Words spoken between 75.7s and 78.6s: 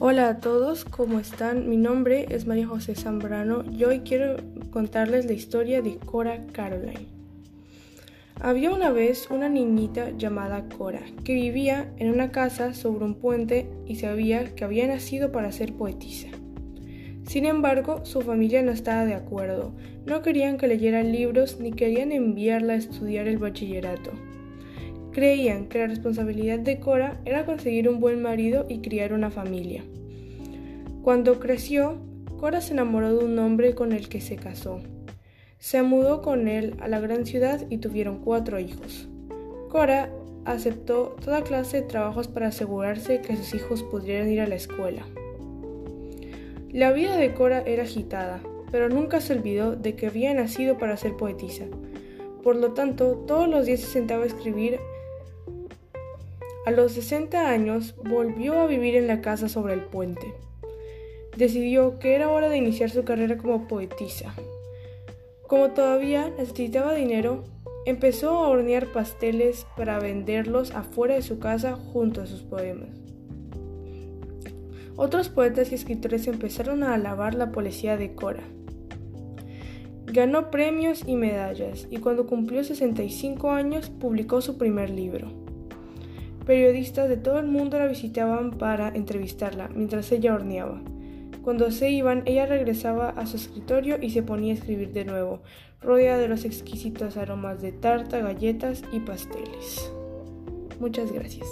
y escritores empezaron a alabar la poesía de Cora.